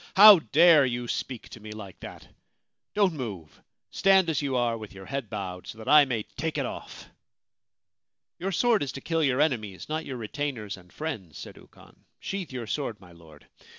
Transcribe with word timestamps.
'How 0.17 0.39
dare 0.39 0.83
you 0.83 1.07
speak 1.07 1.49
to 1.49 1.59
me 1.59 1.71
like 1.73 1.99
that? 1.99 2.27
Don't 2.95 3.13
move! 3.13 3.61
Stand 3.91 4.31
as 4.31 4.41
you 4.41 4.55
are, 4.55 4.75
with 4.75 4.93
your 4.93 5.05
head 5.05 5.29
bowed, 5.29 5.67
so 5.67 5.77
that 5.77 5.87
I 5.87 6.05
may 6.05 6.23
take 6.23 6.57
it 6.57 6.65
off/ 6.65 7.05
* 7.73 8.39
Your 8.39 8.51
sword 8.51 8.81
is 8.81 8.91
to 8.93 9.01
kill 9.01 9.23
your 9.23 9.39
enemies, 9.41 9.89
not 9.89 10.03
your 10.05 10.17
retainers 10.17 10.75
and 10.75 10.91
friends,' 10.91 11.37
said 11.37 11.55
Ukon.' 11.55 12.03
Sheathe 12.19 12.51
your 12.51 12.65
sword, 12.65 12.99
my 12.99 13.11
Lord. 13.11 13.45